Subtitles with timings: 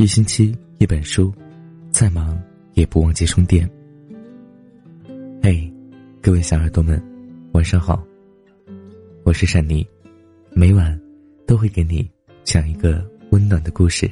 [0.00, 1.30] 一星期一本书，
[1.90, 2.42] 再忙
[2.72, 3.70] 也不忘记充电。
[5.42, 5.70] 嘿，
[6.22, 6.98] 各位小耳朵们，
[7.52, 8.02] 晚上好。
[9.24, 9.86] 我是珊妮，
[10.52, 10.98] 每晚
[11.46, 12.10] 都会给你
[12.44, 14.10] 讲一个温暖的故事，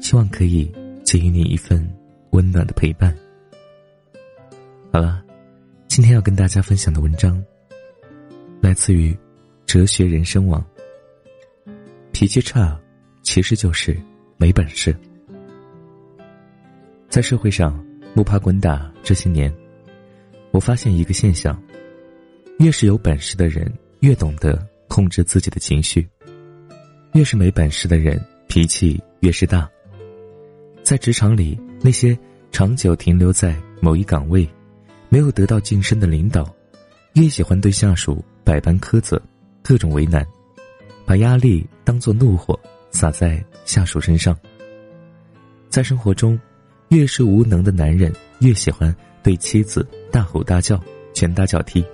[0.00, 0.68] 希望可以
[1.04, 1.88] 给予你一份
[2.30, 3.16] 温暖的陪伴。
[4.92, 5.24] 好了，
[5.86, 7.40] 今天要跟大家分享的文章
[8.60, 9.16] 来自于
[9.64, 10.60] 哲学人生网。
[12.10, 12.76] 脾气差，
[13.22, 13.96] 其实就是
[14.42, 14.92] 没本事。
[17.08, 17.80] 在社会上
[18.12, 19.54] 摸爬滚打这些年，
[20.50, 21.56] 我发现一个现象：
[22.58, 26.02] 越是有本事的人，越懂得控制自己的情绪；
[27.12, 29.70] 越是没本事的人，脾气越是大。
[30.82, 32.18] 在职场里，那些
[32.50, 34.44] 长久停留在某一岗位、
[35.08, 36.52] 没有得到晋升的领导，
[37.12, 39.22] 越喜欢对下属百般苛责、
[39.62, 40.26] 各种为难。
[41.06, 42.58] 把压力当作怒火
[42.92, 44.38] 撒在下属身上。
[45.68, 46.38] 在生活中，
[46.88, 50.80] 越是无能的男人，越喜欢对妻子大吼大叫、
[51.14, 51.84] 拳打脚踢，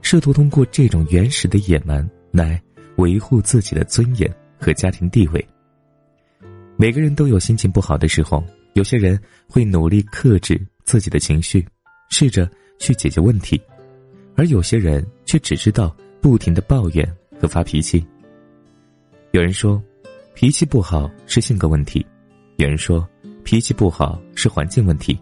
[0.00, 2.60] 试图通过这种原始的野蛮来
[2.96, 5.46] 维护自己的尊严和家庭地位。
[6.76, 11.64] 每个人都有心情不好的时候，有些人会努力克制自己的情绪，
[12.08, 13.60] 试着去解决问题，
[14.34, 17.06] 而有些人却只知道不停的抱怨
[17.38, 18.04] 和发脾气。
[19.32, 19.80] 有人说，
[20.34, 22.04] 脾气不好是性格问题；
[22.56, 23.06] 有人说，
[23.44, 25.18] 脾气不好是环境问题。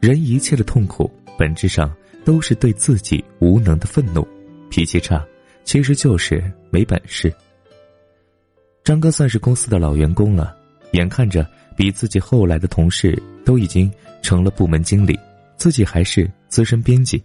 [0.00, 4.26] 人一切的痛苦，本质上都是对自己无能的愤怒。
[4.68, 5.24] 脾气差，
[5.64, 7.32] 其实就是没本事。
[8.82, 10.54] 张哥算是公司的老员工了，
[10.92, 13.90] 眼看着比自己后来的同事都已经
[14.22, 15.18] 成了部门经理，
[15.56, 17.22] 自己还是资深编辑。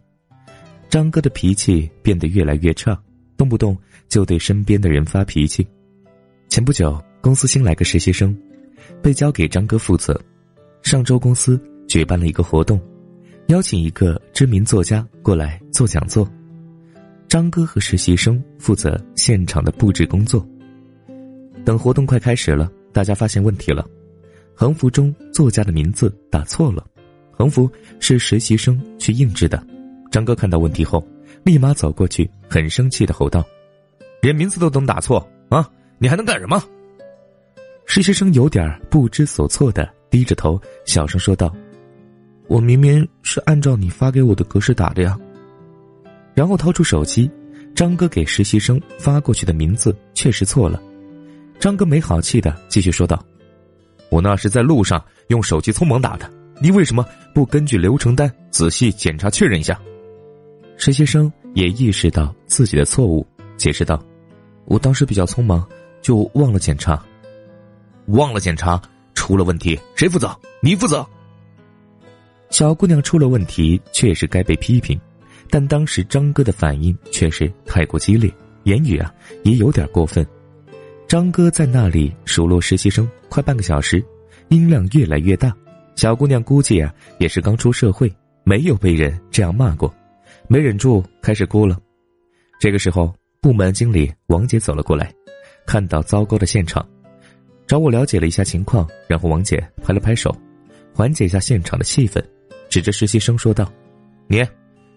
[0.87, 2.97] 张哥的脾气变得越来越差，
[3.37, 3.77] 动不动
[4.07, 5.67] 就对身边的人发脾气。
[6.51, 8.37] 前不久，公司新来个实习生，
[9.01, 10.21] 被交给张哥负责。
[10.81, 11.57] 上周公司
[11.87, 12.77] 举办了一个活动，
[13.47, 16.29] 邀请一个知名作家过来做讲座。
[17.29, 20.45] 张哥和实习生负责现场的布置工作。
[21.63, 23.87] 等活动快开始了，大家发现问题了，
[24.53, 26.85] 横幅中作家的名字打错了，
[27.31, 29.65] 横幅是实习生去印制的。
[30.11, 31.01] 张哥看到问题后，
[31.43, 33.41] 立马走过去，很生气的吼道
[34.21, 35.65] ：“连名字都能打错啊！”
[36.01, 36.59] 你还能干什么？
[37.85, 41.55] 实习生有点不知所措的低着头，小声说道
[42.49, 45.15] ：“我明明是按照你发给我的格式打的呀。”
[46.33, 47.29] 然后掏出手机，
[47.75, 50.81] 张哥给实习生发过去的名字确实错了。
[51.59, 53.23] 张哥没好气的继续说道
[54.09, 56.27] ：“我那是在路上用手机匆忙打的，
[56.59, 59.79] 你为什么不根据流程单仔细检查确认一下？”
[60.77, 63.23] 实习生也意识到自己的错误，
[63.55, 64.03] 解释道
[64.65, 65.63] ：“我当时比较匆忙。”
[66.01, 67.01] 就忘了检查，
[68.07, 68.81] 忘了检查，
[69.13, 70.37] 出了问题谁负责？
[70.61, 71.05] 你负责。
[72.49, 74.99] 小姑娘出了问题，确实该被批评，
[75.49, 78.29] 但当时张哥的反应却是太过激烈，
[78.63, 79.13] 言语啊
[79.43, 80.25] 也有点过分。
[81.07, 84.03] 张哥在那里数落实习生快半个小时，
[84.49, 85.55] 音量越来越大。
[85.95, 88.11] 小姑娘估计啊也是刚出社会，
[88.43, 89.93] 没有被人这样骂过，
[90.47, 91.77] 没忍住开始哭了。
[92.59, 95.13] 这个时候，部门经理王姐走了过来。
[95.71, 96.85] 看到糟糕的现场，
[97.65, 100.29] 找我了解了一下情况，然后王姐拍了拍手，
[100.93, 102.21] 缓解一下现场的气氛，
[102.67, 103.71] 指着实习生说道
[104.27, 104.45] ：“你，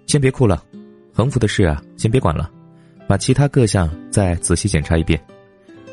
[0.09, 0.67] 先别哭了，
[1.12, 2.51] 横幅的事啊，先别管了，
[3.07, 5.25] 把其他各项再仔细检查一遍，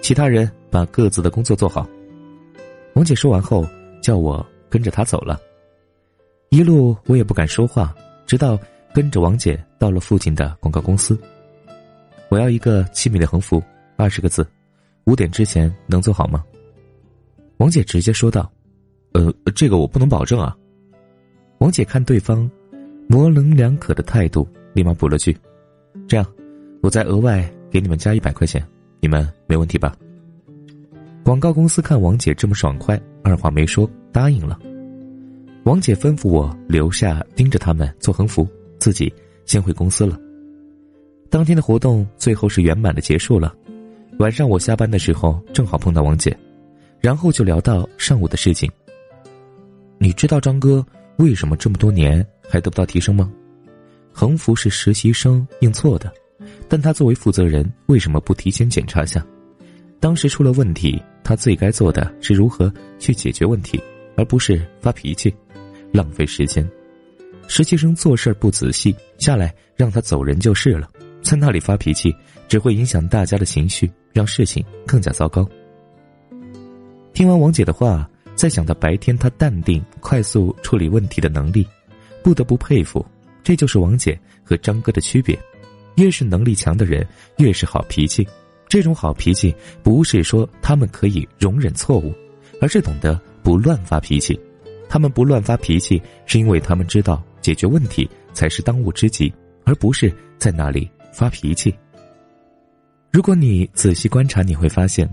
[0.01, 1.87] 其他人把各自的工作做好。”
[2.97, 3.63] 王姐说完后，
[4.01, 5.39] 叫我跟着她走了。
[6.49, 7.93] 一路我也不敢说话，
[8.25, 8.57] 直到
[8.95, 11.15] 跟着王姐到了附近的广告公司。
[12.29, 13.61] 我要一个七米的横幅，
[13.95, 14.43] 二十个字。
[15.05, 16.43] 五点之前能做好吗？
[17.57, 18.51] 王姐直接说道
[19.13, 20.55] ：“呃，这个我不能保证啊。”
[21.59, 22.49] 王姐看对方
[23.07, 25.35] 模棱两可的态度，立马补了句
[26.07, 26.25] ：“这样，
[26.81, 28.65] 我再额外给你们加一百块钱，
[28.99, 29.95] 你们没问题吧？”
[31.23, 34.59] 广告公司看王姐这么爽快，二话没说答应了。
[35.65, 38.47] 王姐吩咐我留下盯着他们做横幅，
[38.79, 39.13] 自己
[39.45, 40.19] 先回公司了。
[41.29, 43.55] 当天的活动最后是圆满的结束了。
[44.17, 46.35] 晚上我下班的时候正好碰到王姐，
[46.99, 48.69] 然后就聊到上午的事情。
[49.97, 50.85] 你知道张哥
[51.17, 53.31] 为什么这么多年还得不到提升吗？
[54.11, 56.11] 横幅是实习生印错的，
[56.67, 59.25] 但他作为负责人为什么不提前检查下？
[59.99, 63.81] 当时出了问题，他最该做的是如何去解决问题，
[64.17, 65.33] 而不是发脾气，
[65.91, 66.67] 浪费时间。
[67.47, 70.89] 实习生做事不仔细，下来让他走人就是了，
[71.21, 72.13] 在那里发脾气
[72.51, 73.89] 只会影响大家的情绪。
[74.13, 75.47] 让事情更加糟糕。
[77.13, 78.05] 听完王姐的话，
[78.35, 81.65] 再想到白天她淡定、快速处理问题的能力，
[82.21, 83.05] 不得不佩服。
[83.41, 85.39] 这就是王姐和张哥的区别。
[85.95, 87.07] 越是能力强的人，
[87.37, 88.27] 越是好脾气。
[88.67, 92.13] 这种好脾气，不是说他们可以容忍错误，
[92.59, 94.37] 而是懂得不乱发脾气。
[94.89, 99.33] 他们不乱发脾气，是因为他们知道解决问题才是当务之急，
[99.63, 101.73] 而不是在那里发脾气。
[103.11, 105.07] 如果你仔细观察，你会发现，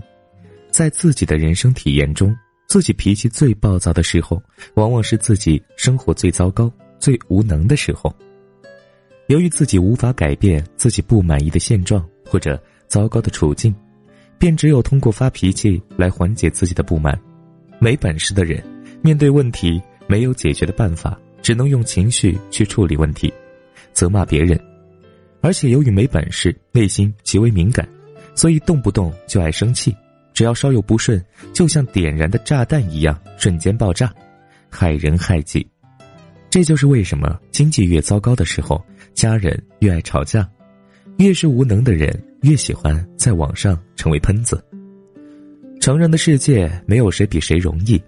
[0.71, 2.33] 在自己的人生体验中，
[2.65, 4.41] 自己脾气最暴躁的时候，
[4.75, 8.15] 往往是自己生活最糟糕、最无能的时候。
[9.27, 12.57] 由于自己无法改变自己不满意的现状或者
[12.87, 13.75] 糟糕的处境，
[14.37, 17.19] 便只有通过发脾气来缓解自己的不满。
[17.79, 18.63] 没本事的人，
[19.01, 23.31] 面对问题没有解决的办法，只能用情绪去处理问题，
[23.91, 24.57] 责骂别人。
[25.41, 27.87] 而且由于没本事，内心极为敏感，
[28.35, 29.95] 所以动不动就爱生气。
[30.33, 34.13] 只要稍有不顺，就像点燃的炸弹一样，瞬间爆炸，
[34.69, 35.67] 害人害己。
[36.49, 38.83] 这就是为什么经济越糟糕的时候。
[39.15, 40.49] 家人越爱吵架，
[41.17, 44.63] 越是无能的人越喜欢在网上成为喷子。
[45.81, 48.01] 成人的世界没有谁比谁容易，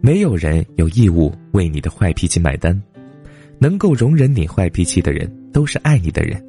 [0.00, 2.80] 没有人有义务为你的坏脾气买单。
[3.58, 6.40] 能够容忍你坏脾气的人都是爱你的人，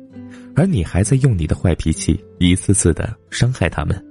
[0.55, 4.03] 而你还在用你的坏脾气一次次的伤害他们。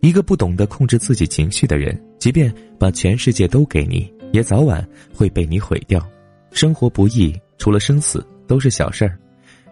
[0.00, 6.06] 一个不懂得控制自己情绪的人，即便把全世界都给你，也早晚会被你毁掉。
[6.50, 8.24] 生活不易，除了生死。
[8.46, 9.18] 都是小事儿，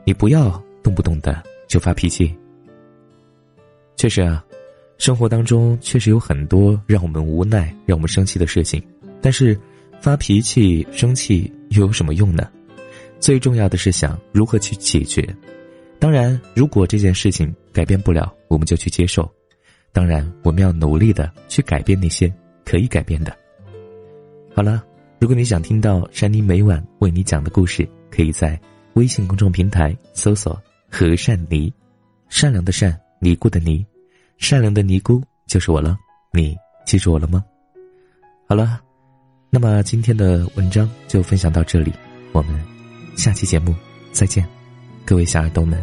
[0.03, 0.51] 你不要
[0.83, 2.35] 动不动的就发脾气。
[3.99, 4.43] 确实啊，
[4.97, 8.83] 生活当中确实有很多让我们无奈、让我们生气的事情，
[9.21, 9.55] 但是
[10.01, 12.51] 发脾气、生气又有什么用呢？
[13.21, 15.23] 最重要的是想如何去解决。
[16.03, 19.31] 当然，如果这件事情改变不了，我们就去接受。
[19.93, 22.33] 当然，我们要努力的去改变那些
[22.65, 23.33] 可以改变的。
[24.53, 24.83] 好了，
[25.21, 27.89] 如果你想听到山妮每晚为你讲的故事。
[28.15, 28.61] 可以在
[28.93, 30.61] 微信公众平台搜索
[30.91, 31.73] “和善尼”，
[32.29, 33.83] 善良的善，尼姑的尼，
[34.37, 35.97] 善良的尼姑就是我了。
[36.31, 36.55] 你
[36.85, 37.43] 记住我了吗？
[38.47, 38.83] 好了，
[39.49, 41.91] 那么今天的文章就分享到这里，
[42.33, 42.61] 我们
[43.17, 43.75] 下期节目
[44.13, 44.47] 再见，
[45.07, 45.83] 各位小耳朵们，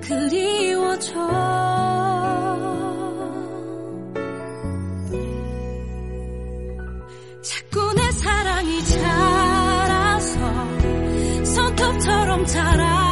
[0.00, 1.12] 그리워져.
[7.42, 10.38] 자꾸 내 사랑이 자라서
[11.44, 13.11] 손톱처럼 자라.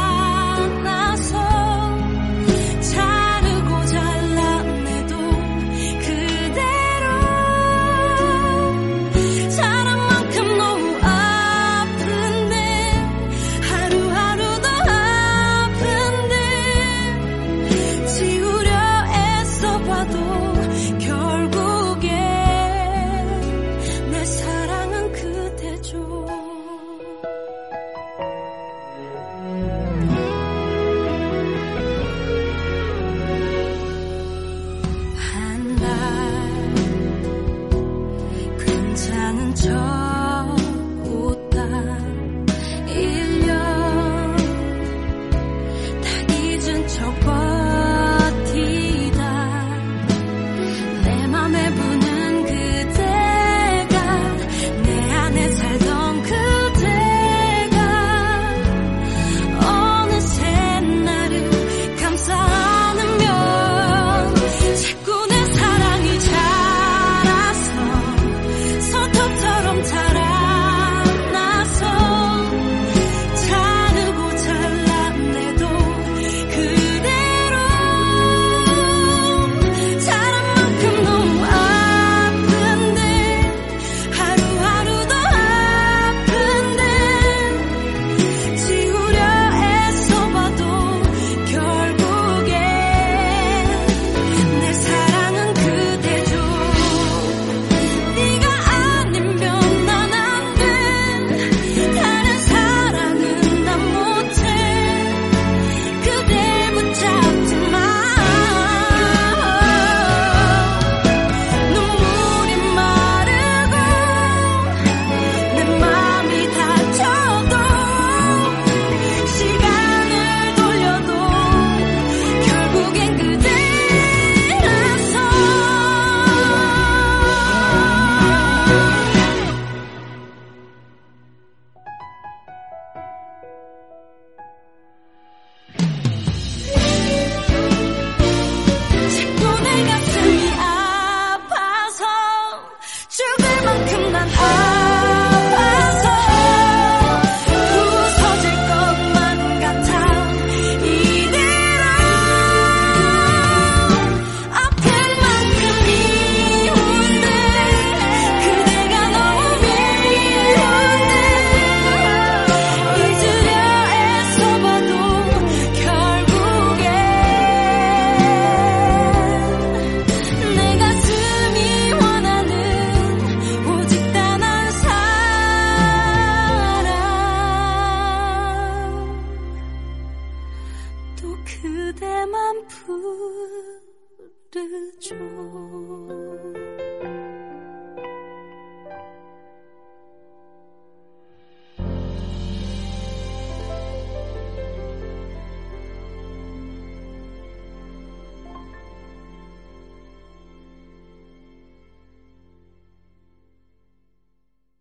[184.51, 184.59] 的
[184.99, 185.15] 酒。